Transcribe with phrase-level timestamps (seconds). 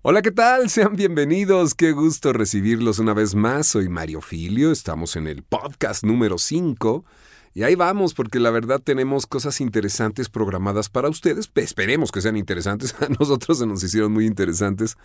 [0.00, 0.70] Hola, ¿qué tal?
[0.70, 1.74] Sean bienvenidos.
[1.74, 3.66] Qué gusto recibirlos una vez más.
[3.66, 4.70] Soy Mario Filio.
[4.70, 7.04] Estamos en el podcast número 5.
[7.52, 11.50] Y ahí vamos, porque la verdad tenemos cosas interesantes programadas para ustedes.
[11.52, 12.94] Esperemos que sean interesantes.
[13.02, 14.96] A nosotros se nos hicieron muy interesantes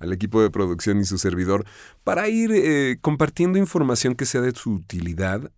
[0.00, 1.64] al equipo de producción y su servidor
[2.02, 5.52] para ir eh, compartiendo información que sea de su utilidad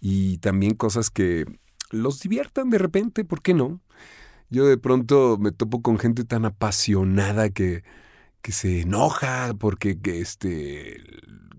[0.00, 1.44] y también cosas que
[1.90, 3.80] los diviertan de repente, ¿por qué no?
[4.48, 7.82] Yo de pronto me topo con gente tan apasionada que
[8.48, 11.04] que se enoja porque que este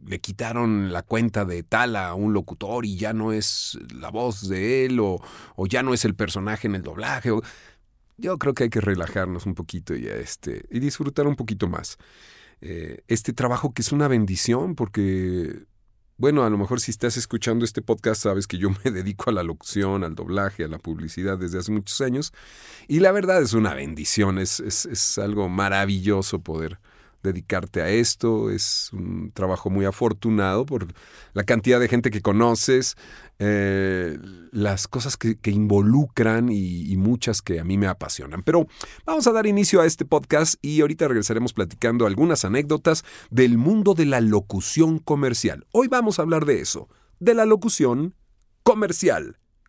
[0.08, 4.50] le quitaron la cuenta de tal a un locutor y ya no es la voz
[4.50, 5.22] de él o,
[5.56, 7.30] o ya no es el personaje en el doblaje.
[8.18, 12.00] yo creo que hay que relajarnos un poquito y, este, y disfrutar un poquito más.
[12.60, 15.68] Eh, este trabajo que es una bendición porque
[16.20, 19.34] bueno, a lo mejor si estás escuchando este podcast sabes que yo me dedico a
[19.34, 22.34] la locución, al doblaje, a la publicidad desde hace muchos años.
[22.90, 26.78] Y la verdad es una bendición, es, es, es algo maravilloso poder
[27.24, 28.50] dedicarte a esto.
[28.50, 30.88] Es un trabajo muy afortunado por
[31.34, 32.96] la cantidad de gente que conoces,
[33.40, 34.18] eh,
[34.52, 38.44] las cosas que, involucran y, y, muchas que a mí me apasionan.
[38.44, 38.68] Pero
[39.06, 43.94] vamos a dar inicio a este podcast y ahorita regresaremos platicando algunas anécdotas del mundo
[43.94, 45.66] de la locución comercial.
[45.72, 46.88] Hoy vamos a hablar de eso,
[47.20, 48.16] de la locución
[48.64, 49.38] comercial.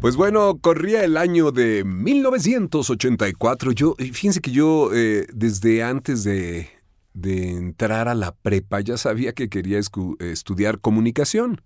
[0.00, 3.72] Pues bueno, corría el año de 1984.
[3.72, 6.70] Yo, fíjense que yo eh, desde antes de,
[7.22, 11.60] entrar a la prepa ya sabía que quería estudiar comunicación.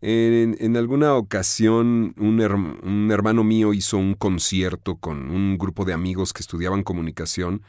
[0.00, 2.40] En, alguna ocasión un,
[2.82, 7.62] un, hermano mío hizo un concierto con un grupo de amigos que estudiaban comunicación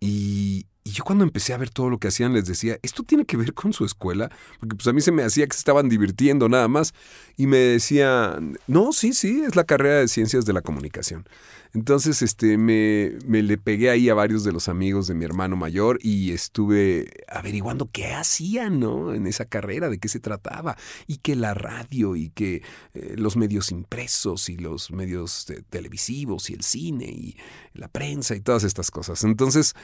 [0.00, 3.24] y, y yo cuando empecé a ver todo lo que hacían les decía, ¿esto tiene
[3.24, 4.30] que ver con su escuela?
[4.60, 6.92] Porque pues a mí se me hacía que se estaban divirtiendo nada más.
[7.38, 11.26] Y me decían, no, sí, sí, es la carrera de ciencias de la comunicación.
[11.72, 15.98] Entonces este, me, le pegué ahí a varios de los amigos de mi hermano mayor
[16.02, 19.14] y estuve averiguando qué hacían ¿no?
[19.14, 20.76] en esa carrera, de qué se trataba.
[21.06, 22.62] Y que la radio y que
[22.92, 27.36] eh, los medios impresos y los medios televisivos y el cine y
[27.72, 29.24] la prensa y todas estas cosas.
[29.24, 29.74] Entonces...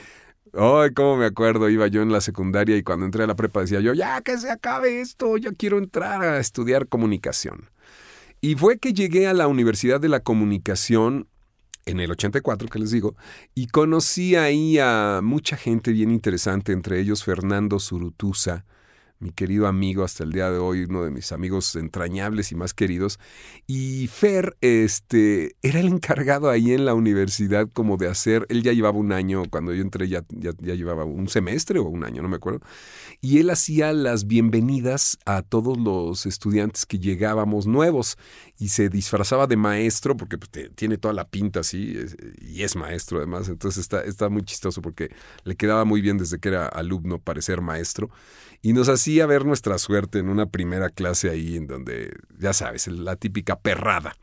[0.52, 3.60] Ay, cómo me acuerdo, iba yo en la secundaria y cuando entré a la prepa
[3.60, 7.70] decía yo, ya que se acabe esto, yo quiero entrar a estudiar comunicación.
[8.40, 11.28] Y fue que llegué a la Universidad de la Comunicación
[11.86, 13.16] en el 84, que les digo,
[13.54, 18.64] y conocí ahí a mucha gente bien interesante, entre ellos Fernando Zurutuza,
[19.20, 22.72] mi querido amigo hasta el día de hoy, uno de mis amigos entrañables y más
[22.72, 23.20] queridos.
[23.66, 28.72] Y Fer, este, era el encargado ahí en la universidad como de hacer, él ya
[28.72, 32.28] llevaba un año, cuando yo entré ya, ya, llevaba un semestre o un año, no
[32.28, 32.60] me acuerdo.
[33.20, 38.16] Y él hacía las bienvenidas a todos los estudiantes que llegábamos nuevos
[38.58, 41.94] y se disfrazaba de maestro, porque pues, tiene toda la pinta así,
[42.40, 45.10] y es maestro además, entonces está, está muy chistoso porque
[45.44, 48.10] le quedaba muy bien desde que era alumno parecer maestro
[48.62, 52.86] y nos hacía ver nuestra suerte en una primera clase ahí en donde, ya sabes,
[52.88, 54.14] la típica perrada.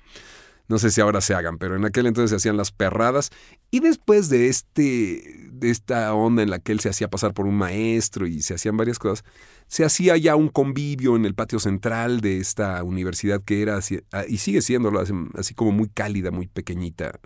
[0.67, 3.31] No sé si ahora se hagan, pero en aquel entonces se hacían las perradas.
[3.71, 7.45] Y después de, este, de esta onda en la que él se hacía pasar por
[7.45, 9.23] un maestro y se hacían varias cosas,
[9.67, 13.79] se hacía ya un convivio en el patio central de esta universidad que era,
[14.11, 14.91] ah, y sigue siendo
[15.35, 17.17] así como muy cálida, muy pequeñita.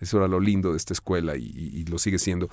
[0.00, 2.48] Eso era lo lindo de esta escuela y, y lo sigue siendo.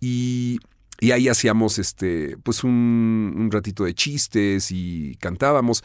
[0.00, 0.58] Y
[1.02, 5.82] y ahí hacíamos este, pues un, ratito de chistes y cantábamos.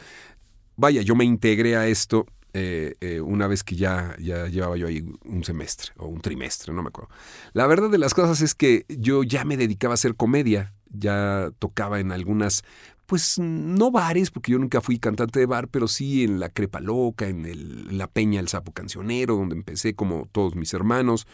[0.76, 4.86] Vaya, yo me integré a esto eh, eh, una vez que ya, ya llevaba yo
[4.86, 7.10] ahí un semestre o un trimestre, no me acuerdo.
[7.52, 11.50] La verdad de las cosas es que yo ya me dedicaba a hacer comedia, ya
[11.58, 12.62] tocaba en algunas,
[13.06, 16.78] pues no bares, porque yo nunca fui cantante de bar, pero sí en la Crepa
[16.78, 21.26] Loca, en, el, en la Peña El Sapo Cancionero, donde empecé como todos mis hermanos.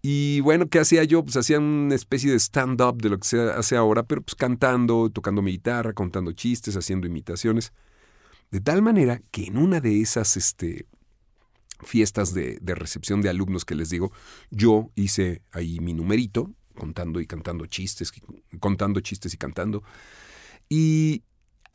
[0.00, 1.24] Y bueno, ¿qué hacía yo?
[1.24, 5.10] Pues hacía una especie de stand-up de lo que se hace ahora, pero pues cantando,
[5.10, 7.72] tocando mi guitarra, contando chistes, haciendo imitaciones.
[8.50, 10.86] De tal manera que en una de esas este,
[11.82, 14.12] fiestas de, de recepción de alumnos que les digo,
[14.50, 18.12] yo hice ahí mi numerito, contando y cantando chistes,
[18.60, 19.82] contando chistes y cantando.
[20.68, 21.22] Y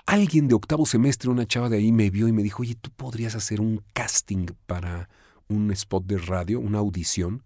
[0.05, 2.89] alguien de octavo semestre, una chava de ahí, me vio y me dijo, oye, tú
[2.91, 5.09] podrías hacer un casting para
[5.47, 7.43] un spot de radio, una audición.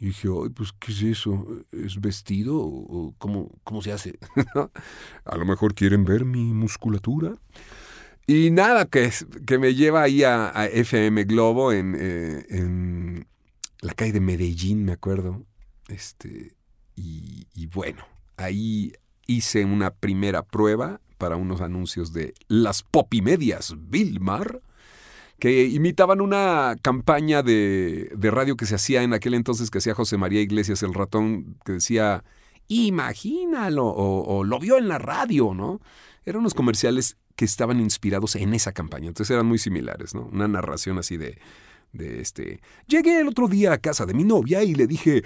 [0.00, 1.46] Y dije, ay, pues, ¿qué es eso?
[1.70, 2.56] ¿Es vestido?
[2.58, 4.18] ¿O cómo, cómo se hace?
[5.24, 7.36] a lo mejor quieren ver mi musculatura.
[8.26, 9.10] Y nada, que,
[9.46, 13.26] que me lleva ahí a, FM Globo en, eh, en,
[13.80, 15.44] la calle de Medellín, me acuerdo.
[15.88, 16.54] Este,
[16.96, 18.04] y, bueno,
[18.36, 18.92] ahí
[19.26, 24.62] hice una primera prueba para unos anuncios de las Popimedias Vilmar,
[25.40, 29.94] que imitaban una campaña de, de, radio que se hacía en aquel entonces que hacía
[29.94, 32.22] José María Iglesias el ratón, que decía,
[32.68, 35.80] imagínalo, o, o lo vio en la radio, ¿no?
[36.24, 40.26] Eran unos comerciales que estaban inspirados en esa campaña, entonces eran muy similares, ¿no?
[40.26, 41.38] Una narración así de,
[41.92, 42.60] de este.
[42.86, 45.22] Llegué el otro día a casa de mi novia y le dije,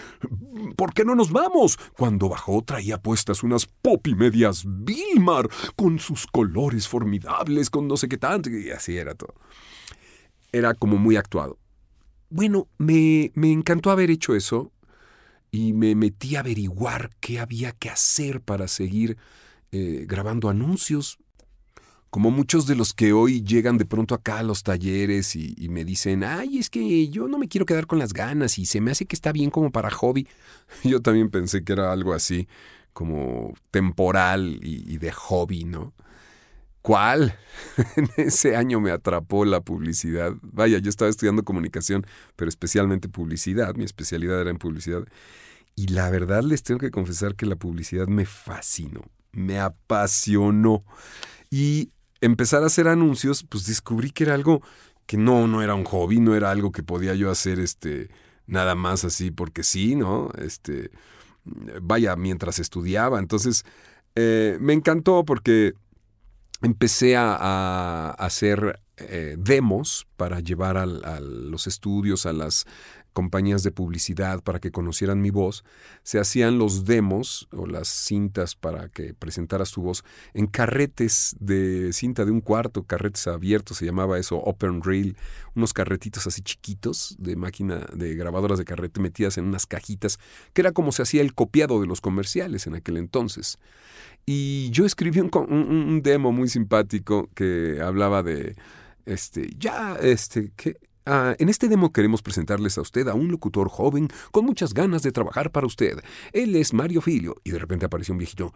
[0.77, 1.79] ¿por qué no nos vamos?
[1.97, 8.09] Cuando bajó traía puestas unas popi medias Vilmar, con sus colores formidables, con no sé
[8.09, 9.35] qué tanto, y así era todo.
[10.55, 11.59] Era como muy actuado.
[12.31, 14.73] Bueno, me, me encantó haber hecho eso
[15.51, 19.17] y me metí a averiguar qué había que hacer para seguir
[19.73, 21.19] eh, grabando anuncios
[22.15, 25.85] como muchos de los que hoy llegan de pronto acá a los talleres y, me
[25.85, 28.93] dicen, ay, es que yo no me quiero quedar con las ganas y se me
[28.93, 30.29] hace que está bien como para hobby.
[30.85, 32.47] Yo también pensé que era algo así,
[32.93, 35.93] como temporal y, de hobby, ¿no?
[36.85, 37.35] ¿Cuál?
[37.97, 40.35] en ese año me atrapó la publicidad.
[40.43, 43.75] Vaya, yo estaba estudiando comunicación, pero especialmente publicidad.
[43.75, 45.03] Mi especialidad era en publicidad.
[45.75, 49.01] Y la verdad les tengo que confesar que la publicidad me fascinó,
[49.33, 50.85] me apasionó.
[51.49, 51.89] Y
[52.21, 54.61] empezar a hacer anuncios, pues descubrí que era algo
[55.07, 58.11] que no, no era un hobby, no era algo que podía yo hacer este,
[58.47, 60.29] nada más así porque sí, ¿no?
[60.37, 60.91] Este,
[61.81, 63.21] vaya, mientras estudiaba.
[63.21, 63.65] Entonces,
[64.17, 65.77] eh, me encantó porque
[66.65, 72.65] empecé a, hacer eh, demos para llevar a, los estudios, a las
[73.15, 75.65] compañías de publicidad para que conocieran mi voz,
[76.03, 81.93] se hacían los demos o las cintas para que presentaras tu voz en carretes de
[81.95, 85.17] cinta de un cuarto, carretes abiertos, se llamaba eso open reel,
[85.55, 90.19] unos carretitos así chiquitos de máquina de grabadoras de carrete metidas en unas cajitas,
[90.53, 93.59] que era como se hacía el copiado de los comerciales en aquel entonces.
[94.27, 98.57] Y yo escribí un, un demo muy simpático que hablaba de,
[99.07, 103.69] este, ya, este, que Ah, en este demo queremos presentarles a usted a un locutor
[103.69, 105.99] joven con muchas ganas de trabajar para usted.
[106.33, 107.37] Él es Mario Filio.
[107.45, 108.55] Y de repente apareció un viejito.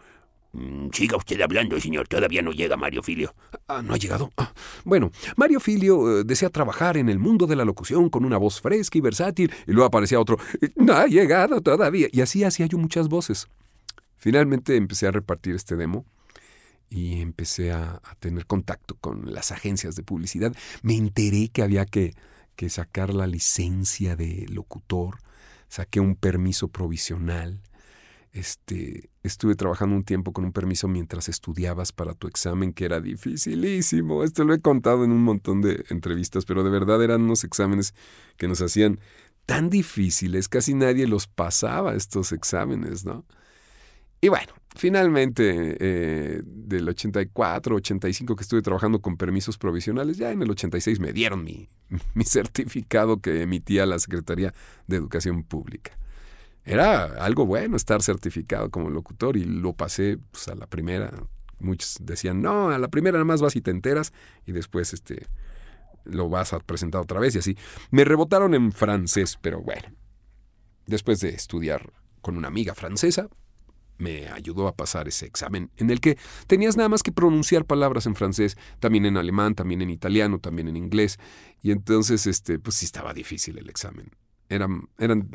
[0.53, 2.07] Mm, siga usted hablando, señor.
[2.07, 3.35] Todavía no llega Mario Filio.
[3.67, 4.31] Ah, ¿no ha llegado?
[4.37, 4.51] Ah,
[4.83, 8.61] bueno, Mario Filio eh, desea trabajar en el mundo de la locución con una voz
[8.61, 9.51] fresca y versátil.
[9.67, 10.37] Y luego aparecía otro.
[10.75, 12.07] No ha llegado todavía.
[12.11, 13.47] Y así hacía yo muchas voces.
[14.17, 16.03] Finalmente empecé a repartir este demo
[16.89, 20.55] y empecé a tener contacto con las agencias de publicidad.
[20.81, 22.15] Me enteré que había que
[22.59, 25.19] que sacar la licencia de locutor,
[25.69, 27.61] saqué un permiso provisional.
[28.33, 32.99] Este, estuve trabajando un tiempo con un permiso mientras estudiabas para tu examen, que era
[32.99, 34.25] dificilísimo.
[34.25, 37.93] Esto lo he contado en un montón de entrevistas, pero de verdad eran unos exámenes
[38.35, 38.99] que nos hacían
[39.45, 43.23] tan difíciles, casi nadie los pasaba estos exámenes, ¿no?
[44.21, 50.41] Y bueno, finalmente, eh, del 84, 85 que estuve trabajando con permisos provisionales, ya en
[50.41, 51.69] el 86 me dieron mi,
[52.13, 54.53] mi certificado que emitía la Secretaría
[54.87, 55.97] de Educación Pública.
[56.65, 61.11] Era algo bueno estar certificado como locutor y lo pasé pues, a la primera.
[61.59, 64.13] Muchos decían, no, a la primera nada más vas y te enteras
[64.45, 65.25] y después este,
[66.03, 67.57] lo vas a presentar otra vez y así.
[67.91, 69.89] Me rebotaron en francés, pero bueno,
[70.85, 71.91] después de estudiar
[72.21, 73.29] con una amiga francesa,
[73.99, 78.07] me ayudó a pasar ese examen, en el que tenías nada más que pronunciar palabras
[78.07, 81.19] en francés, también en alemán, también en italiano, también en inglés,
[81.61, 84.09] y entonces, este, pues sí estaba difícil el examen.
[84.47, 85.29] Eran, eran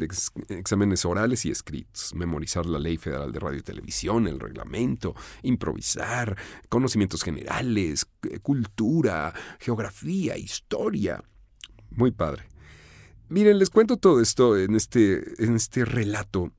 [0.49, 6.37] exámenes orales y escritos, memorizar la ley federal de radio y televisión, el reglamento, improvisar,
[6.68, 8.09] conocimientos generales,
[8.42, 11.23] cultura, geografía, historia.
[11.90, 12.49] Muy padre.
[13.28, 16.52] Miren, les cuento todo esto en este, en este relato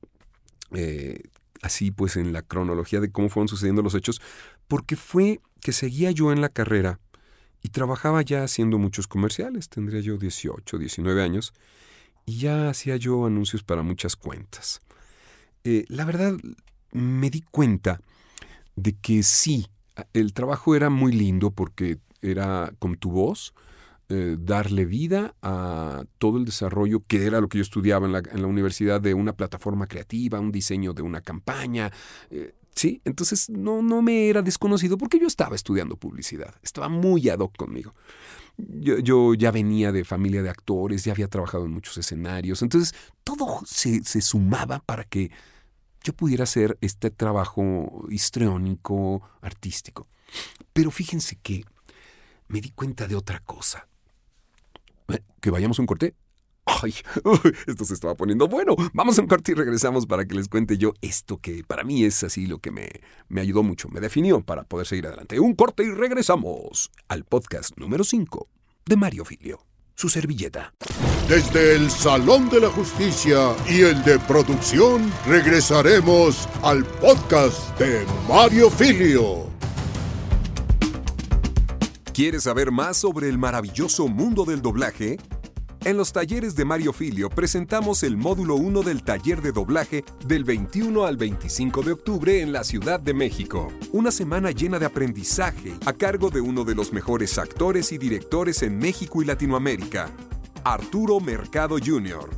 [0.72, 1.24] eh,
[1.62, 4.20] así pues en la cronología de cómo fueron sucediendo los hechos,
[4.68, 7.00] porque fue que seguía yo en la carrera
[7.62, 11.52] y trabajaba ya haciendo muchos comerciales, tendría yo 18, 19 años,
[12.24, 14.80] y ya hacía yo anuncios para muchas cuentas.
[15.64, 16.34] Eh, la verdad,
[16.92, 18.00] me di cuenta
[18.76, 19.66] de que sí,
[20.12, 23.54] el trabajo era muy lindo porque era con tu voz,
[24.08, 28.46] eh, darle vida a todo el desarrollo que era lo que yo estudiaba en la,
[28.46, 31.90] universidad de una plataforma creativa, un diseño de una campaña.
[32.30, 36.54] Eh, Sí, entonces no, no me era desconocido porque yo estaba estudiando publicidad.
[36.62, 37.94] Estaba muy ad hoc conmigo.
[38.58, 42.60] Yo, yo, ya venía de familia de actores, ya había trabajado en muchos escenarios.
[42.60, 42.94] Entonces
[43.24, 45.30] todo se, se sumaba para que
[46.04, 50.06] yo pudiera hacer este trabajo histriónico, artístico.
[50.74, 51.64] Pero fíjense que
[52.48, 53.88] me di cuenta de otra cosa.
[55.40, 56.14] Que vayamos a un corte.
[56.64, 56.94] Ay,
[57.66, 58.74] esto se estaba poniendo bueno.
[58.92, 62.04] Vamos a un corte y regresamos para que les cuente yo esto que para mí
[62.04, 62.88] es así lo que me,
[63.28, 65.38] me ayudó mucho, me definió para poder seguir adelante.
[65.38, 68.48] Un corte y regresamos al podcast número 5
[68.84, 69.60] de Mario Filio.
[69.94, 70.74] Su servilleta.
[71.28, 78.70] Desde el Salón de la Justicia y el de producción regresaremos al podcast de Mario
[78.70, 79.46] Filio.
[82.16, 85.18] ¿Quieres saber más sobre el maravilloso mundo del doblaje?
[85.84, 90.42] En los talleres de Mario Filio presentamos el módulo 1 del taller de doblaje del
[90.42, 93.70] 21 al 25 de octubre en la Ciudad de México.
[93.92, 98.62] Una semana llena de aprendizaje a cargo de uno de los mejores actores y directores
[98.62, 100.10] en México y Latinoamérica,
[100.64, 102.30] Arturo Mercado Jr.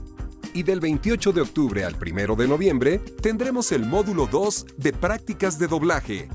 [0.55, 5.57] Y del 28 de octubre al 1 de noviembre tendremos el módulo 2 de prácticas
[5.57, 6.29] de doblaje.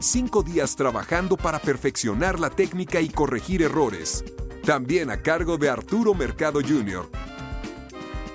[0.00, 4.24] Cinco días trabajando para perfeccionar la técnica y corregir errores
[4.68, 7.08] también a cargo de Arturo Mercado Jr.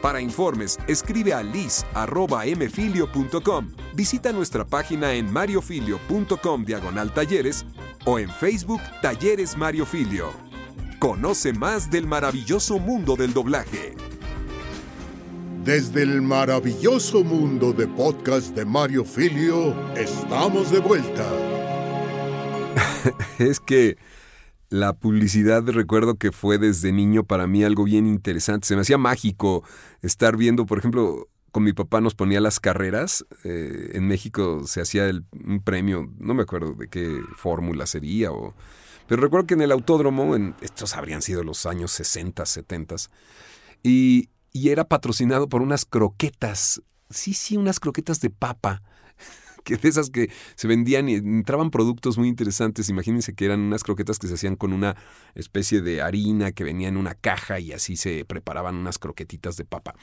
[0.02, 3.70] Para informes, escribe a liz.mfilio.com.
[3.94, 7.68] Visita nuestra página en mariofilio.com diagonal talleres
[8.06, 10.32] o en Facebook Talleres Mario Filio.
[10.98, 13.94] Conoce más del maravilloso mundo del doblaje.
[15.64, 21.53] Desde el maravilloso mundo de podcast de Mario Filio, estamos de vuelta.
[23.40, 23.98] es que
[24.70, 28.68] la publicidad recuerdo que fue desde niño para mí algo bien interesante.
[28.68, 29.64] Se me hacía mágico
[30.02, 33.26] estar viendo, por ejemplo, con mi papá nos ponía las carreras.
[33.44, 38.56] Eh, en México se hacía un premio, no me acuerdo de qué fórmula sería, o,
[39.08, 42.96] pero recuerdo que en el autódromo, en, estos habrían sido los años 60, 70,
[43.84, 46.82] y, y era patrocinado por unas croquetas,
[47.12, 48.82] sí, sí, unas croquetas de papa
[49.64, 52.90] que de esas que se vendían y entraban productos muy interesantes.
[52.90, 54.96] Imagínense que eran unas croquetas que se hacían con una
[55.36, 59.66] especie de harina que venía en una caja y así se preparaban unas croquetitas de
[59.66, 59.96] papa.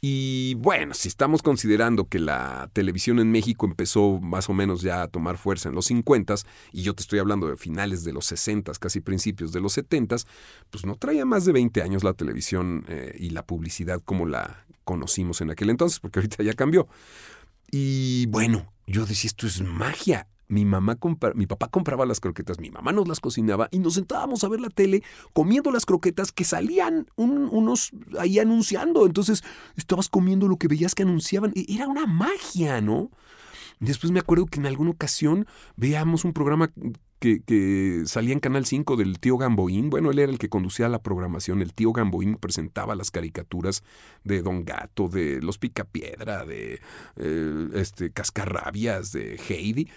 [0.00, 5.02] Y bueno, si estamos considerando que la televisión en México empezó más o menos ya
[5.02, 6.24] a tomar fuerza en los 50
[6.72, 10.16] y yo te estoy hablando de finales de los 60, casi principios de los 70,
[10.70, 14.64] pues no traía más de 20 años la televisión eh, y la publicidad como la
[14.84, 16.86] conocimos en aquel entonces, porque ahorita ya cambió.
[17.70, 20.28] Y bueno, yo decía, esto es magia.
[20.46, 20.98] Mi, mamá
[21.34, 24.60] mi papá compraba las croquetas, mi mamá nos las cocinaba y nos sentábamos a ver
[24.60, 29.06] la tele comiendo las croquetas que salían unos ahí anunciando.
[29.06, 29.42] Entonces
[29.76, 31.52] estabas comiendo lo que veías que anunciaban.
[31.54, 33.10] Era una magia, ¿no?
[33.80, 36.70] Después me acuerdo que en alguna ocasión veíamos un programa
[37.46, 39.90] que, salía en Canal 5 del tío Gamboín.
[39.90, 41.62] Bueno, él era el que conducía la programación.
[41.62, 43.82] El tío Gamboín presentaba las caricaturas
[44.24, 46.80] de Don Gato, de Los Picapiedra, de
[47.16, 49.88] eh, este, Cascarrabias, de Heidi.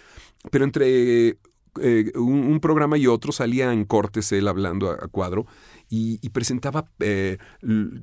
[0.52, 1.38] Pero entre
[1.82, 5.46] eh, un, programa y otro salía en cortes él hablando a, cuadro
[5.90, 7.38] y, presentaba eh,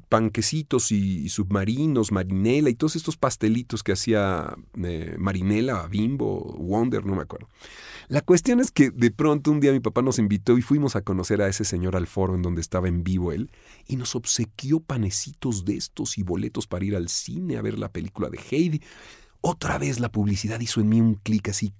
[0.08, 4.54] panquecitos y, submarinos, marinela y todos estos pastelitos que hacía
[5.18, 7.48] Marinela, Bimbo, Wonder, no me acuerdo.
[8.08, 11.02] La cuestión es que de pronto un día mi papá nos invitó y fuimos a
[11.02, 13.50] conocer a ese señor al foro en donde estaba en vivo él
[13.86, 17.88] y nos obsequió panecitos de estos y boletos para ir al cine a ver la
[17.88, 18.82] película de Heidi.
[19.40, 21.72] Otra vez la publicidad hizo en mí un clic así.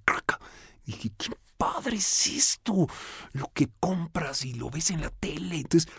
[0.85, 2.87] Y dije, qué padre es esto.
[3.33, 5.57] Lo que compras y lo ves en la tele.
[5.57, 5.91] Entonces,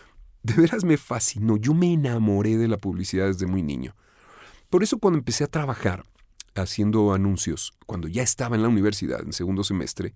[0.43, 1.57] de veras me fascinó.
[1.57, 3.97] Yo me enamoré de la publicidad desde muy niño.
[4.71, 6.05] Por eso cuando empecé a trabajar
[6.63, 10.15] haciendo anuncios, cuando ya estaba en la universidad, en segundo semestre,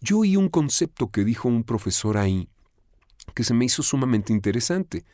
[0.00, 2.48] yo oí un concepto que dijo un profesor ahí
[3.34, 5.04] que se me hizo sumamente interesante.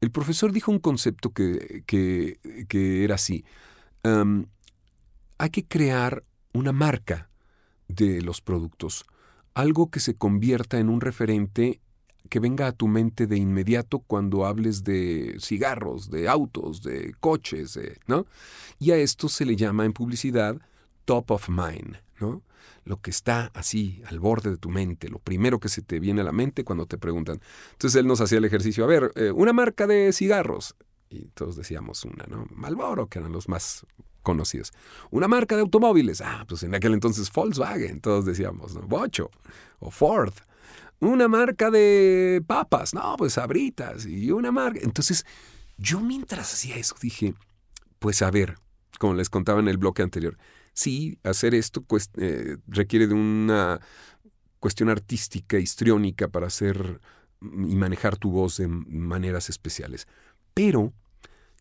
[0.00, 3.44] El profesor dijo un concepto que, que, era así.
[4.02, 7.28] hay que crear una marca
[7.88, 9.04] de los productos,
[9.54, 11.80] algo que se convierta en un referente
[12.30, 17.78] que venga a tu mente de inmediato cuando hables de cigarros, de autos, de coches,
[18.06, 18.24] ¿no?
[18.78, 20.56] Y a esto se le llama en publicidad
[21.04, 22.42] top of mind, ¿no?
[22.84, 26.20] Lo que está así al borde de tu mente, lo primero que se te viene
[26.20, 27.40] a la mente cuando te preguntan.
[27.72, 30.76] Entonces él nos hacía el ejercicio, a ver, eh, una marca de cigarros.
[31.10, 32.46] Y todos decíamos una, ¿no?
[32.54, 33.84] Malboro, que eran los más
[34.22, 34.72] conocidos.
[35.10, 36.20] Una marca de automóviles.
[36.20, 38.82] Ah, pues en aquel entonces Volkswagen, todos decíamos, ¿no?
[38.82, 39.30] Bocho
[39.80, 40.32] o Ford
[41.00, 44.80] una marca de papas, no, pues sabritas y una marca.
[44.82, 45.24] Entonces,
[45.78, 47.34] yo mientras hacía eso dije,
[47.98, 48.58] pues a ver,
[48.98, 50.36] como les contaba en el bloque anterior,
[50.74, 51.84] sí, hacer esto
[52.18, 53.80] eh, requiere de una
[54.58, 57.00] cuestión artística, histriónica para hacer
[57.40, 60.06] y manejar tu voz de maneras especiales.
[60.52, 60.92] Pero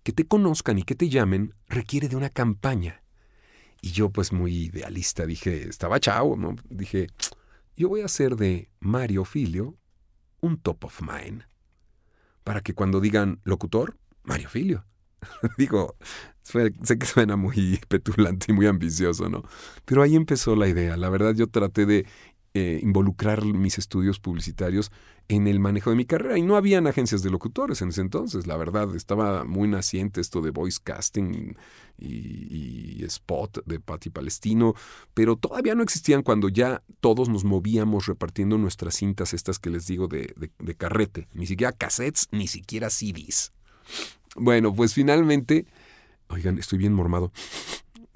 [0.03, 3.03] que te conozcan y que te llamen requiere de una campaña.
[3.81, 6.55] Y yo pues muy idealista dije, estaba chavo, ¿no?
[6.69, 7.07] Dije,
[7.79, 9.77] yo voy a hacer de Mario Filio
[10.41, 11.43] un top of mind.
[12.43, 14.85] Para que cuando digan locutor, Mario Filio.
[15.57, 15.95] Digo,
[16.43, 19.43] sé que suena muy petulante y muy ambicioso, ¿no?
[19.85, 20.97] Pero ahí empezó la idea.
[20.97, 22.05] La verdad yo traté de
[22.53, 24.91] eh, involucrar mis estudios publicitarios
[25.27, 26.37] en el manejo de mi carrera.
[26.37, 28.95] Y no habían agencias de locutores en ese entonces, la verdad.
[28.95, 31.53] Estaba muy naciente esto de voice casting
[31.99, 34.73] y, spot de Patti Palestino,
[35.13, 39.87] pero todavía no existían cuando ya todos nos movíamos repartiendo nuestras cintas, estas que les
[39.87, 41.27] digo de, de carrete.
[41.33, 43.51] Ni siquiera cassettes, ni siquiera CDs.
[44.35, 45.65] Bueno, pues finalmente,
[46.29, 47.31] oigan, estoy bien mormado.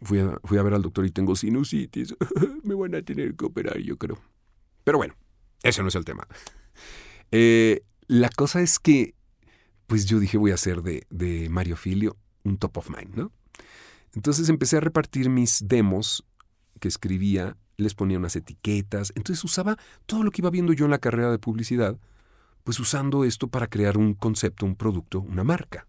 [0.03, 2.15] Fui a, fui a ver al doctor y tengo sinusitis.
[2.63, 4.19] Me van a tener que operar, yo creo.
[4.83, 5.15] Pero bueno,
[5.63, 6.27] ese no es el tema.
[7.31, 9.15] Eh, la cosa es que,
[9.87, 13.31] pues yo dije, voy a hacer de, de Mario Filio un top of mind, ¿no?
[14.13, 16.25] Entonces empecé a repartir mis demos
[16.79, 20.91] que escribía, les ponía unas etiquetas, entonces usaba todo lo que iba viendo yo en
[20.91, 21.97] la carrera de publicidad,
[22.63, 25.87] pues usando esto para crear un concepto, un producto, una marca.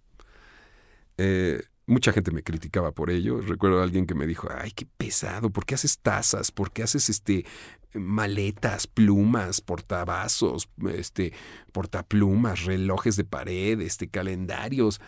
[1.19, 3.41] Eh, Mucha gente me criticaba por ello.
[3.43, 6.51] Recuerdo a alguien que me dijo, ay, qué pesado, ¿por qué haces tazas?
[6.51, 7.45] ¿Por qué haces este
[7.93, 11.33] maletas, plumas, portavasos, este,
[11.73, 15.01] portaplumas, relojes de pared, este, calendarios?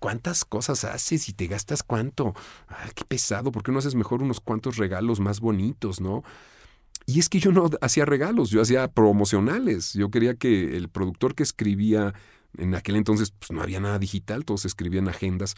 [0.00, 2.34] ¿Cuántas cosas haces y te gastas cuánto?
[2.66, 6.24] Ay, qué pesado, ¿por qué no haces mejor unos cuantos regalos más bonitos, no?
[7.06, 9.92] Y es que yo no hacía regalos, yo hacía promocionales.
[9.92, 12.14] Yo quería que el productor que escribía,
[12.58, 15.54] en aquel entonces pues no había nada digital, todos escribían agendas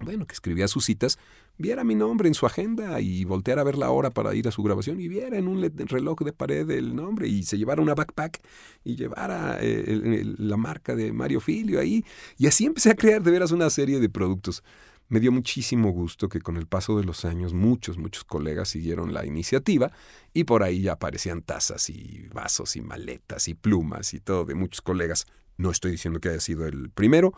[0.00, 1.18] bueno, que escribía sus citas,
[1.56, 4.50] viera mi nombre en su agenda y volteara a ver la hora para ir a
[4.50, 7.94] su grabación y viera en un reloj de pared el nombre y se llevara una
[7.94, 8.40] backpack
[8.84, 12.04] y llevara eh, la marca de Mario Filio ahí.
[12.36, 14.62] Y así empecé a crear de veras una serie de productos.
[15.08, 19.14] Me dio muchísimo gusto que con el paso de los años muchos, muchos colegas siguieron
[19.14, 19.92] la iniciativa
[20.34, 24.56] y por ahí ya aparecían tazas y vasos y maletas y plumas y todo de
[24.56, 25.26] muchos colegas.
[25.58, 27.32] No estoy diciendo que haya sido el primero,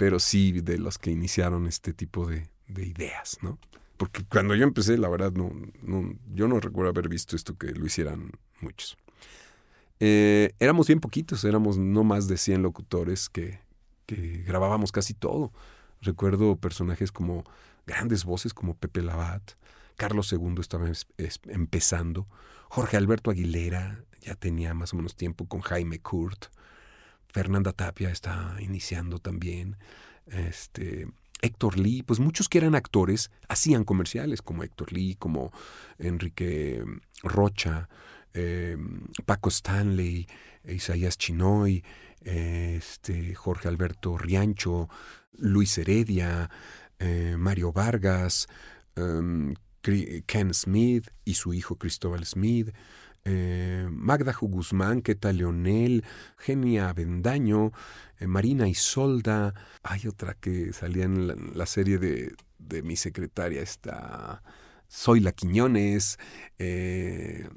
[0.00, 3.58] pero sí de los que iniciaron este tipo de, ideas, ¿no?
[3.98, 5.52] Porque cuando yo empecé, la verdad, no,
[6.32, 8.32] yo no recuerdo haber visto esto que lo hicieran
[8.62, 8.96] muchos.
[9.98, 13.60] Eh, éramos bien poquitos, éramos no más de 100 locutores que,
[14.46, 15.52] grabábamos casi todo.
[16.00, 17.44] Recuerdo personajes como
[17.86, 19.52] grandes voces como Pepe Labat,
[19.96, 20.90] Carlos II estaba
[21.48, 22.26] empezando,
[22.70, 26.46] Jorge Alberto Aguilera ya tenía más o menos tiempo con Jaime Kurt,
[27.32, 29.76] Fernanda Tapia está iniciando también.
[30.26, 31.08] Este,
[31.42, 35.52] Héctor Lee, pues muchos que eran actores hacían comerciales, como Héctor Lee, como
[35.98, 36.84] Enrique
[37.22, 37.88] Rocha,
[38.32, 40.26] em, Paco Stanley,
[40.64, 41.82] Isaías Chinoy,
[42.20, 44.88] este, Jorge Alberto Riancho,
[45.32, 46.50] Luis Heredia,
[46.98, 48.46] eh, Mario Vargas,
[48.96, 49.54] em,
[50.26, 52.74] Ken Smith y su hijo Cristóbal Smith,
[53.24, 56.04] eh, Magda Guzmán, Queta Leonel,
[56.38, 57.72] Genia Bendaño,
[58.18, 59.54] eh, Marina Isolda.
[59.82, 64.42] Hay otra que salía en la, serie de, mi secretaria, está
[64.88, 66.18] Soy Quiñones.
[66.58, 67.48] Eh,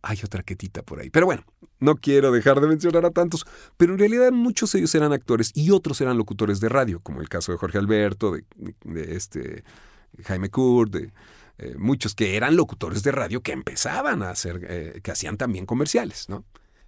[0.00, 1.10] hay otra quetita por ahí.
[1.10, 1.44] Pero bueno,
[1.80, 3.44] no quiero dejar de mencionar a tantos,
[3.76, 7.20] pero en realidad muchos de ellos eran actores y otros eran locutores de radio, como
[7.20, 9.64] el caso de Jorge Alberto, de, este
[10.24, 11.12] Jaime Kurt, de
[11.62, 15.66] eh, muchos que eran locutores de radio que empezaban a hacer, eh, que hacían también
[15.66, 16.44] comerciales, ¿no?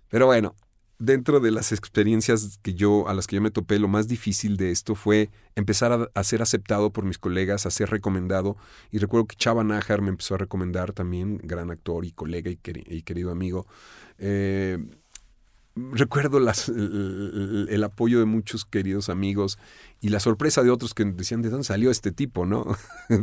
[0.08, 0.54] Pero bueno,
[0.98, 4.56] dentro de las experiencias que yo, a las que yo me topé, lo más difícil
[4.56, 8.56] de esto fue empezar a, ser aceptado por mis colegas, a ser recomendado.
[8.90, 12.56] Y recuerdo que Chava Nájar me empezó a recomendar también, gran actor y colega y,
[13.02, 13.66] querido amigo.
[14.18, 14.78] Eh,
[15.76, 19.58] recuerdo las, el, apoyo de muchos queridos amigos
[20.00, 22.64] y la sorpresa de otros que decían de dónde salió este tipo, ¿no?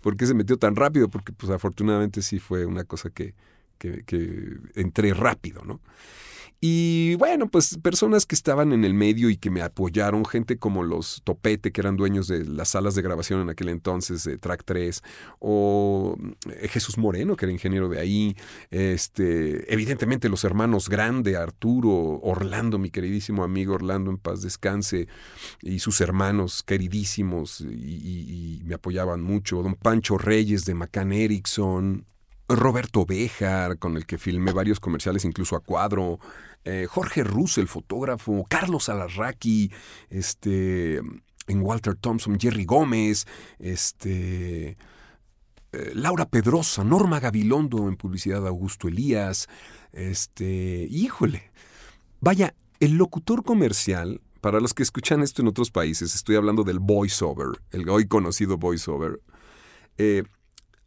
[0.00, 1.08] ¿Por qué se metió tan rápido?
[1.08, 3.34] Porque pues afortunadamente sí fue una cosa que,
[3.82, 5.80] que, que entré rápido, ¿no?
[6.64, 10.84] Y bueno, pues personas que estaban en el medio y que me apoyaron, gente como
[10.84, 14.62] los Topete, que eran dueños de las salas de grabación en aquel entonces, de Track
[14.64, 15.02] 3,
[15.40, 16.16] o
[16.48, 18.36] eh, Jesús Moreno, que era ingeniero de ahí,
[18.70, 25.08] este, evidentemente los hermanos Grande, Arturo, Orlando, mi queridísimo amigo Orlando en paz descanse,
[25.62, 32.06] y sus hermanos queridísimos, y, y me apoyaban mucho, don Pancho Reyes de Macan Erickson,
[32.56, 36.18] Roberto Bejar, con el que filmé varios comerciales, incluso a cuadro,
[36.64, 39.70] eh, Jorge Russo, el fotógrafo, Carlos Alarraqui,
[40.10, 43.26] este, en Walter Thompson, Jerry Gómez,
[43.58, 44.76] este,
[45.72, 49.48] eh, Laura Pedrosa, Norma Gabilondo en publicidad Augusto Elías.
[49.92, 51.50] Este, híjole.
[52.20, 56.78] Vaya, el locutor comercial, para los que escuchan esto en otros países, estoy hablando del
[56.78, 59.20] voiceover, el hoy conocido voiceover,
[59.98, 60.24] eh,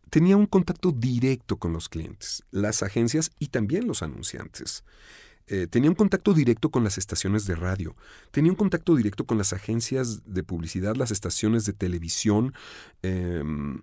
[0.09, 4.83] tenía un contacto directo con los clientes, las agencias y también los anunciantes.
[5.47, 7.95] Eh, tenía un contacto directo con las estaciones de radio,
[8.31, 12.53] tenía un contacto directo con las agencias de publicidad, las estaciones de televisión.
[13.03, 13.81] Em,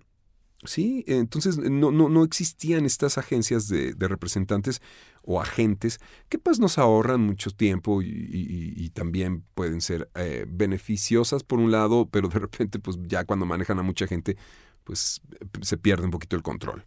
[0.65, 4.81] sí, entonces no, no, no, existían estas agencias de, representantes
[5.23, 11.59] o agentes que pues nos ahorran mucho tiempo y, también pueden ser eh, beneficiosas por
[11.59, 14.37] un lado, pero de repente pues ya cuando manejan a mucha gente
[14.83, 15.21] pues
[15.61, 16.85] se pierde un poquito el control.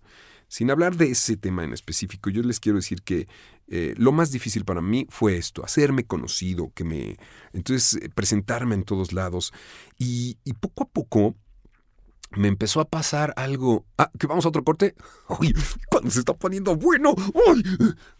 [0.48, 3.26] Sin hablar de ese tema en específico, yo les quiero decir que
[3.66, 7.16] eh, lo más difícil para mí fue esto, hacerme conocido, que me,
[7.52, 9.52] entonces eh, presentarme en todos lados
[9.98, 11.34] y, poco a poco
[12.30, 13.86] me empezó a pasar algo.
[13.98, 14.94] Ah, que vamos a otro corte.
[15.40, 15.54] Uy,
[15.88, 17.14] cuando se está poniendo bueno.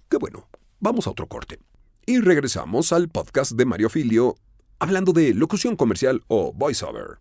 [0.09, 0.49] Qué bueno.
[0.81, 1.61] Vamos a otro corte.
[2.07, 4.37] Y regresamos al podcast de Mario Filio,
[4.79, 7.19] hablando de locución comercial o voiceover.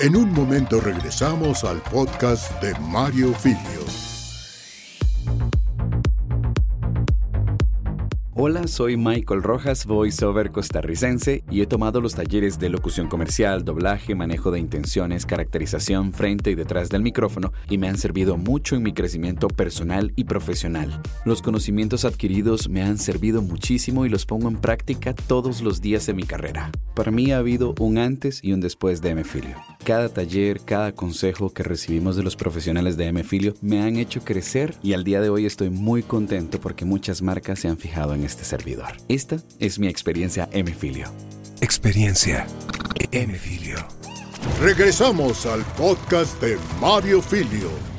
[0.00, 4.01] En un momento regresamos al podcast de Mario Filio.
[8.44, 14.16] Hola, soy Michael Rojas, voiceover costarricense, y he tomado los talleres de locución comercial, doblaje,
[14.16, 18.82] manejo de intenciones, caracterización frente y detrás del micrófono, y me han servido mucho en
[18.82, 21.00] mi crecimiento personal y profesional.
[21.24, 26.04] Los conocimientos adquiridos me han servido muchísimo y los pongo en práctica todos los días
[26.06, 26.72] de mi carrera.
[26.96, 29.56] Para mí ha habido un antes y un después de Mfilio.
[29.84, 34.74] Cada taller, cada consejo que recibimos de los profesionales de Mfilio me han hecho crecer
[34.82, 38.24] y al día de hoy estoy muy contento porque muchas marcas se han fijado en
[38.24, 38.96] este servidor.
[39.08, 41.12] Esta es mi experiencia M-Filio.
[41.60, 42.46] Experiencia
[43.10, 43.76] M-Filio.
[44.60, 47.91] Regresamos al podcast de Mario Filio.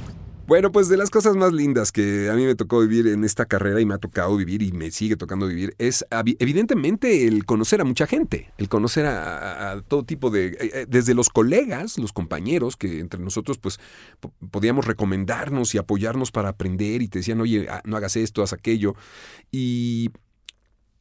[0.46, 3.46] Bueno, pues de las cosas más lindas que a mí me tocó vivir en esta
[3.46, 7.80] carrera y me ha tocado vivir y me sigue tocando vivir es evidentemente el conocer
[7.80, 12.12] a mucha gente, el conocer a, todo tipo de, eh, eh, desde los colegas, los
[12.12, 13.80] compañeros, que entre nosotros pues
[14.52, 18.52] podíamos recomendarnos y apoyarnos para aprender y te decían, oye, ah, no hagas esto, haz
[18.52, 18.96] aquello.
[19.50, 20.12] Y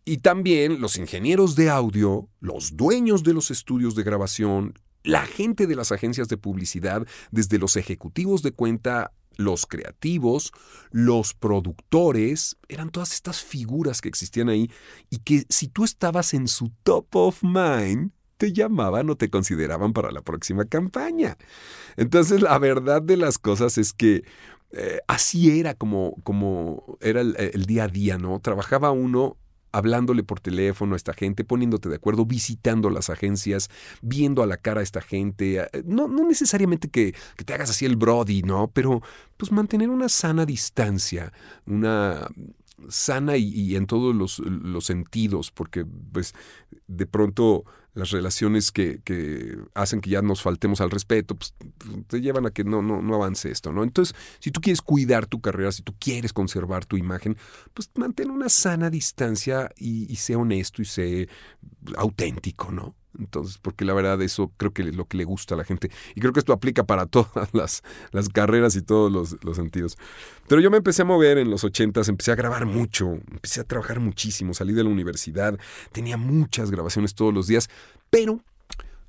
[0.04, 4.74] y también los ingenieros de audio, los dueños de los estudios de grabación,
[5.04, 10.52] la gente de las agencias de publicidad, desde los ejecutivos de cuenta los creativos,
[10.90, 14.70] los productores, eran todas estas figuras que existían ahí
[15.10, 19.92] y que si tú estabas en su top of mind, te llamaban o te consideraban
[19.92, 21.36] para la próxima campaña.
[21.96, 24.24] Entonces la verdad de las cosas es que
[24.72, 28.40] eh, así era como, como era el, el, día a día, ¿no?
[28.40, 29.36] Trabajaba uno
[29.72, 34.56] hablándole por teléfono a esta gente, poniéndote de acuerdo, visitando las agencias, viendo a la
[34.56, 35.60] cara a esta gente.
[35.60, 38.70] Eh, no, no necesariamente que, que te hagas así el Brody, ¿no?
[38.72, 39.02] Pero
[39.36, 41.32] pues mantener una sana distancia,
[41.66, 42.28] una
[42.88, 46.34] sana y, en todos los, los, sentidos, porque pues
[46.86, 51.54] de pronto las relaciones que, que, hacen que ya nos faltemos al respeto, pues
[52.06, 53.82] te llevan a que no, no, no avance esto, ¿no?
[53.82, 57.36] Entonces, si tú quieres cuidar tu carrera, si tú quieres conservar tu imagen,
[57.74, 61.28] pues mantén una sana distancia y, y sé honesto y sé
[61.96, 62.94] auténtico, ¿no?
[63.18, 65.90] Entonces, porque la verdad eso creo que es lo que le gusta a la gente.
[66.14, 69.98] Y creo que esto aplica para todas las, las carreras y todos los, los, sentidos.
[70.48, 73.64] Pero yo me empecé a mover en los ochentas, empecé a grabar mucho, empecé a
[73.64, 75.58] trabajar muchísimo, salí de la universidad,
[75.92, 77.68] tenía muchas grabaciones todos los días,
[78.10, 78.40] pero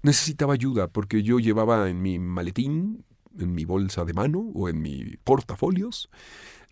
[0.02, 3.06] necesitaba ayuda porque yo llevaba en mi maletín,
[3.39, 6.10] en mi bolsa de mano o en mi portafolios,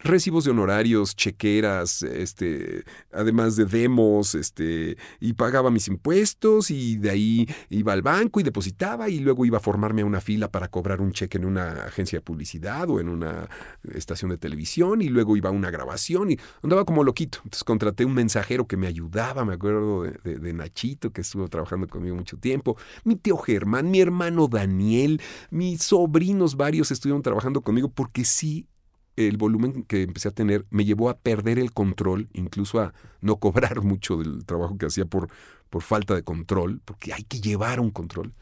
[0.04, 7.10] recibos de honorarios, chequeras, este, además de demos, este, y pagaba mis impuestos y de
[7.10, 10.70] ahí iba al banco y depositaba y luego iba a formarme a una fila para
[10.70, 13.48] cobrar un cheque en una agencia de publicidad o en una
[13.94, 17.40] estación de televisión y luego iba a una grabación y andaba como loquito.
[17.44, 21.88] Entonces contraté un mensajero que me ayudaba, me acuerdo de, de Nachito que estuvo trabajando
[21.88, 27.90] conmigo mucho tiempo, mi tío Germán, mi hermano Daniel, mis sobrinos varios estuvieron trabajando conmigo
[27.90, 28.68] porque sí
[29.15, 33.38] el volumen que empecé a tener me llevó a perder el control, incluso a no
[33.38, 35.30] cobrar mucho del trabajo que hacía por,
[35.69, 38.34] por falta de control, porque hay que llevar un control.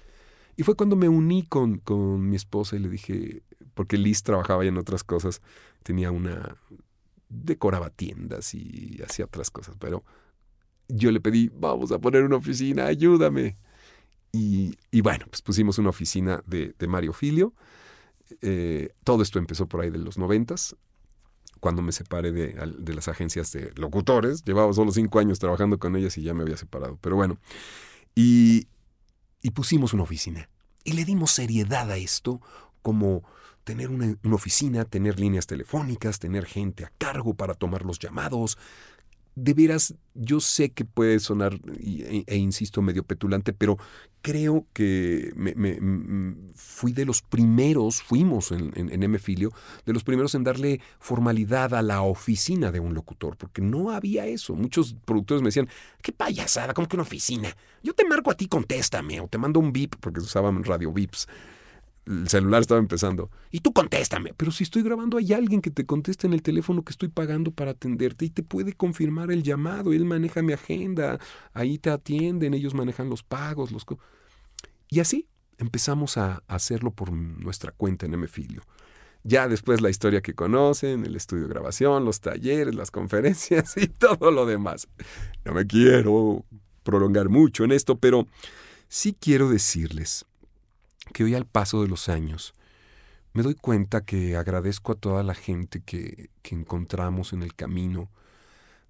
[0.56, 4.64] Y fue cuando me uní con, con mi esposa y le dije, porque Liz trabajaba
[4.64, 5.42] ya en otras cosas,
[5.84, 6.58] tenía una,
[7.30, 10.04] decoraba tiendas y hacía otras cosas, pero
[10.90, 13.58] yo le pedí, vamos a poner una oficina, ayúdame.
[14.32, 17.54] Y, y bueno, pues pusimos una oficina de, de Mario Filio
[18.42, 20.76] eh, todo esto empezó por ahí de los noventas,
[21.60, 24.44] cuando me separé de, las agencias de locutores.
[24.44, 26.98] Llevaba solo cinco años trabajando con ellas y ya me había separado.
[27.02, 27.38] Pero bueno,
[28.16, 28.68] y,
[29.54, 30.50] pusimos una oficina.
[30.84, 32.42] Y le dimos seriedad a esto
[32.82, 33.24] como
[33.64, 38.58] tener una oficina, tener líneas telefónicas, tener gente a cargo para tomar los llamados,
[39.44, 43.78] de veras, yo sé que puede sonar, e, e, insisto, medio petulante, pero
[44.22, 45.56] creo que me,
[46.56, 49.52] fui de los primeros, fuimos en, en, M Filio,
[49.86, 54.26] de los primeros en darle formalidad a la oficina de un locutor, porque no había
[54.26, 54.56] eso.
[54.56, 55.70] Muchos productores me decían,
[56.02, 57.56] qué payasada, ¿cómo que una oficina?
[57.82, 61.28] Yo te marco a ti, contéstame, o te mando un VIP, porque usaban radio VIPs
[62.06, 63.30] el celular estaba empezando.
[63.52, 64.34] Y tú contéstame.
[64.36, 67.52] Pero si estoy grabando, hay alguien que te contesta en el teléfono que estoy pagando
[67.52, 69.94] para atenderte y te puede confirmar el llamado.
[69.94, 71.20] Él maneja mi agenda.
[71.54, 73.72] Ahí te atienden, ellos manejan los pagos.
[73.72, 73.86] Los...
[74.90, 78.64] Y así empezamos a hacerlo por nuestra cuenta en Mfilio.
[79.24, 83.88] Ya después la historia que conocen, el estudio de grabación, los talleres, las conferencias y
[83.88, 84.88] todo lo demás.
[85.46, 86.46] No me quiero
[86.84, 88.28] prolongar mucho en esto, pero
[88.88, 90.26] sí quiero decirles
[91.14, 92.54] que hoy al paso de los años
[93.34, 98.10] me doy cuenta que agradezco a toda la gente que, que encontramos en el camino,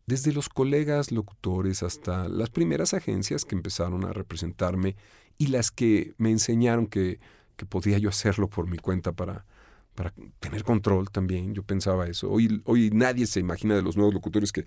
[0.05, 4.95] desde los colegas locutores hasta las primeras agencias que empezaron a representarme
[5.37, 7.19] y las que me enseñaron que,
[7.55, 9.45] que podía yo hacerlo por mi cuenta para,
[9.93, 11.53] para tener control también.
[11.53, 12.31] Yo pensaba eso.
[12.31, 14.65] Hoy, hoy nadie se imagina de los nuevos locutores que,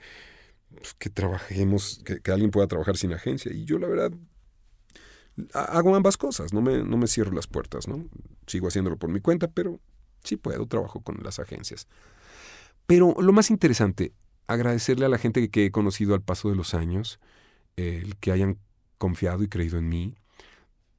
[0.76, 3.52] pues, que trabajemos, que, que, alguien pueda trabajar sin agencia.
[3.52, 4.12] Y yo la verdad
[5.54, 8.04] hago ambas cosas, no me, no me cierro las puertas, ¿no?
[8.46, 9.80] Sigo haciéndolo por mi cuenta, pero
[10.22, 11.86] sí puedo, trabajo con las agencias.
[12.86, 14.12] Pero lo más interesante,
[14.46, 17.20] agradecerle a la gente que he conocido al paso de los años,
[17.76, 18.58] el que hayan
[18.98, 20.14] confiado y creído en mí.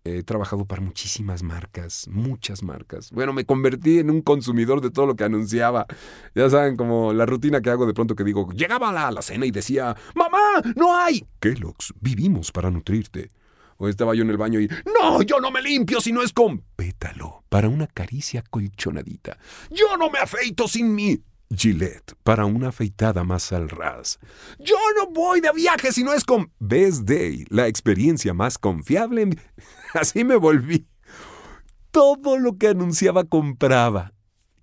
[0.05, 3.09] He trabajado para muchísimas marcas, muchas marcas.
[3.11, 5.85] Bueno, me convertí en un consumidor de todo lo que anunciaba.
[6.35, 9.45] Ya saben, como la rutina que hago de pronto que digo, llegaba a la, cena
[9.45, 11.25] y decía, ¡Mamá, no hay!
[11.39, 13.31] Kellogg's, vivimos para nutrirte.
[13.77, 16.33] O estaba yo en el baño y, no, yo no me limpio si no es
[16.33, 19.37] con pétalo para una caricia colchonadita.
[19.69, 21.21] Yo no me afeito sin mi
[21.55, 24.19] Gillette para una afeitada más al ras.
[24.59, 29.29] Yo no voy de viaje si no es con Best Day, la experiencia más confiable.
[29.93, 30.87] Así me volví.
[31.91, 34.13] Todo lo que anunciaba compraba.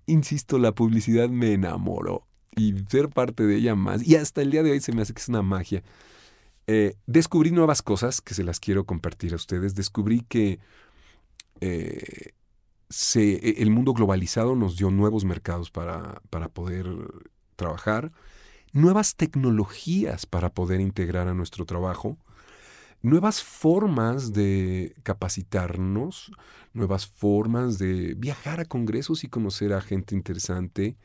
[0.05, 4.05] Insisto, la publicidad me enamoró y ser parte de ella más.
[4.05, 5.83] Y hasta el día de hoy se me hace que es una magia.
[6.73, 9.75] Eh, descubrí nuevas cosas que se las quiero compartir a ustedes.
[9.75, 10.59] Descubrí que
[11.59, 12.31] eh,
[13.15, 16.87] e, el mundo globalizado nos dio nuevos mercados para, para poder
[17.57, 18.13] trabajar,
[18.71, 22.17] nuevas tecnologías para poder integrar a nuestro trabajo,
[23.01, 26.31] nuevas formas de capacitarnos,
[26.71, 30.95] nuevas formas de viajar a congresos y conocer a gente interesante,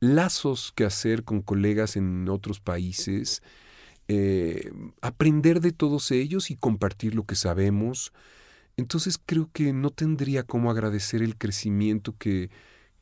[0.00, 3.42] lazos que hacer con colegas en otros países,
[4.14, 4.70] eh,
[5.00, 8.12] aprender de todos ellos y compartir lo que sabemos.
[8.76, 12.50] Entonces creo que no tendría como agradecer el crecimiento que,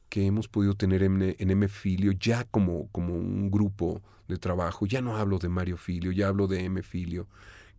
[0.09, 4.87] que hemos podido tener en, M Filio ya como, como un grupo de trabajo.
[4.87, 7.27] Ya no hablo de Mario Filio, ya hablo de M Filio,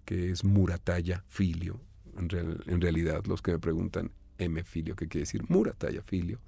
[0.04, 1.80] que es Murataya Filio.
[2.18, 2.28] En,
[2.68, 5.44] en realidad, los que me preguntan M Filio, ¿qué quiere decir?
[5.48, 6.42] Murataya Filio,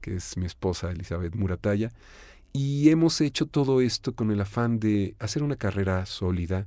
[0.00, 1.90] que es mi esposa Elizabeth Murataya.
[2.58, 6.66] Y hemos hecho todo esto con el afán de hacer una carrera sólida,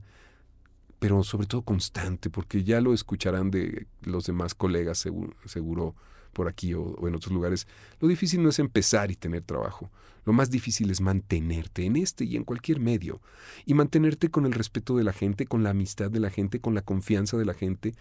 [0.99, 5.95] pero sobre todo constante, porque ya lo escucharán de los demás colegas seguro,
[6.31, 7.65] por aquí o, en otros lugares.
[7.99, 9.89] Lo difícil no es empezar y tener trabajo.
[10.25, 13.19] Lo más difícil es mantenerte en este y en cualquier medio.
[13.65, 16.75] Y mantenerte con el respeto de la gente, con la amistad de la gente, con
[16.75, 17.95] la confianza de la gente.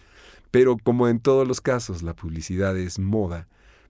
[0.51, 3.47] Pero como en todos los casos, la publicidad es moda.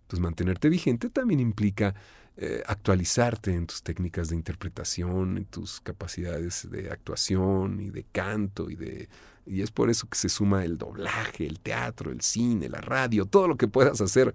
[0.08, 1.96] Pues mantenerte vigente también implica
[2.42, 8.70] eh, actualizarte en tus técnicas de interpretación, en tus capacidades de actuación y de canto
[8.70, 9.10] y de
[9.46, 13.26] y es por eso que se suma el doblaje, el teatro, el cine, la radio,
[13.26, 14.34] todo lo que puedas hacer.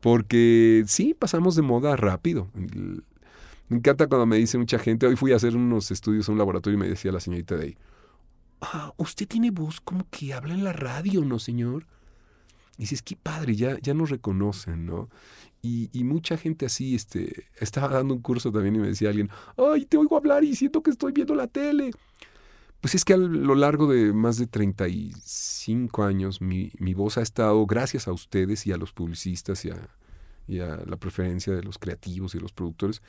[0.00, 2.48] Porque sí, pasamos de moda rápido.
[2.54, 6.38] Me encanta cuando me dice mucha gente, hoy fui a hacer unos estudios en un
[6.38, 7.76] laboratorio y me decía la señorita de
[8.60, 11.86] ah, usted tiene voz como que habla en la radio, ¿no, señor?
[12.78, 15.08] Y dices, qué padre, ya, ya nos reconocen, ¿no?
[15.62, 19.84] Y, mucha gente así, este, estaba dando un curso también y me decía alguien, ay,
[19.84, 21.90] te oigo hablar y siento que estoy viendo la tele.
[22.80, 27.22] Pues es que a lo largo de más de 35 años mi, mi voz ha
[27.22, 29.88] estado, gracias a ustedes y a los publicistas y a,
[30.46, 33.02] y a la preferencia de los creativos y los productores,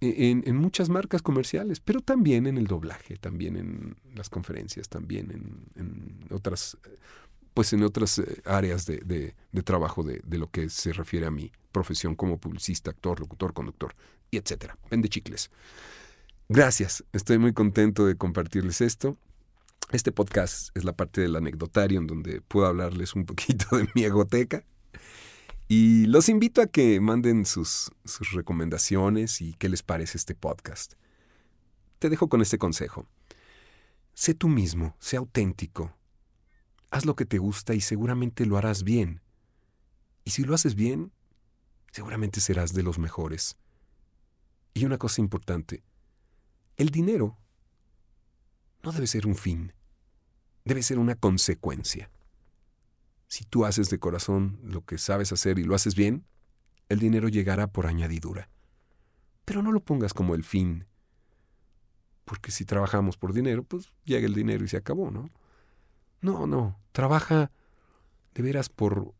[0.00, 4.88] e, en, en, muchas marcas comerciales, pero también en el doblaje, también en las conferencias,
[4.88, 6.78] también en, en otras
[7.60, 12.14] pues en otras eh, áreas de, trabajo de, lo que se refiere a mi profesión
[12.14, 13.94] como publicista, actor, locutor, conductor,
[14.30, 14.78] y etcétera.
[14.90, 15.50] Vende chicles.
[16.48, 19.18] Gracias, estoy muy contento de compartirles esto.
[19.92, 24.04] Este podcast es la parte del anecdotario en donde puedo hablarles un poquito de mi
[24.04, 24.64] egoteca.
[25.68, 30.94] Y los invito a que manden sus, sus recomendaciones y qué les parece este podcast.
[31.98, 33.06] Te dejo con este consejo.
[34.14, 35.94] Sé tú mismo, sé auténtico.
[36.90, 39.20] Haz lo que te gusta y seguramente lo harás bien.
[40.24, 41.12] Y si lo haces bien,
[41.92, 43.56] seguramente serás de los mejores.
[44.74, 45.82] Y una cosa importante,
[46.76, 47.36] el dinero
[48.82, 49.72] no debe ser un fin,
[50.64, 52.10] debe ser una consecuencia.
[53.28, 56.24] Si tú haces de corazón lo que sabes hacer y lo haces bien,
[56.88, 58.50] el dinero llegará por añadidura.
[59.44, 60.86] Pero no lo pongas como el fin,
[62.24, 65.30] porque si trabajamos por dinero, pues llega el dinero y se acabó, ¿no?
[66.20, 67.50] No, no, trabaja
[68.34, 69.14] de veras por,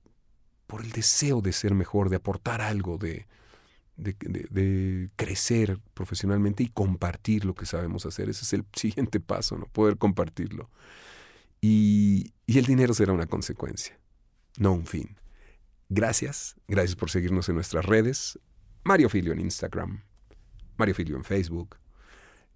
[0.66, 3.26] por el deseo de ser mejor, de aportar algo, de,
[3.96, 8.28] de, crecer profesionalmente y compartir lo que sabemos hacer.
[8.28, 9.66] Ese es el siguiente paso, ¿no?
[9.66, 10.70] Poder compartirlo.
[11.60, 13.98] Y, y el dinero será una consecuencia,
[14.58, 15.16] no un fin.
[15.88, 18.38] Gracias, gracias por seguirnos en nuestras redes.
[18.84, 20.02] Mario Filio en Instagram,
[20.76, 21.76] Mario Filio en Facebook,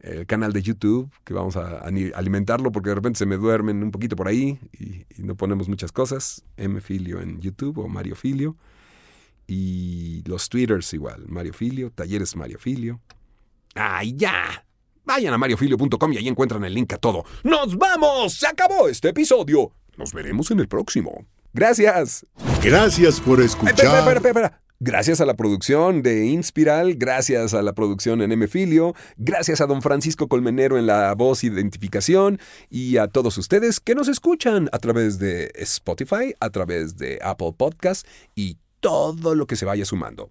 [0.04, 3.90] el canal de YouTube, que vamos a alimentarlo porque de repente se me duermen un
[3.90, 6.44] poquito por ahí y, y no ponemos muchas cosas.
[6.56, 8.56] M Filio en YouTube o Mario Filio.
[9.46, 13.00] Y los Twitters igual, Mario Filio, Talleres Mario Filio.
[13.74, 14.64] ¡Ay, ya!
[15.04, 17.24] Vayan a mariofilio.com y ahí encuentran el link a todo.
[17.42, 18.34] ¡Nos vamos!
[18.34, 19.72] ¡Se acabó este episodio!
[19.98, 21.26] Nos veremos en el próximo.
[21.52, 22.26] Gracias.
[22.62, 23.74] Gracias por escuchar.
[23.74, 28.94] Espera, espera, espera, Gracias a la producción de Inspiral, gracias a la producción en M-Filio,
[29.16, 34.08] gracias a don Francisco Colmenero en la voz identificación y a todos ustedes que nos
[34.08, 39.64] escuchan a través de Spotify, a través de Apple Podcast y todo lo que se
[39.64, 40.30] vaya sumando.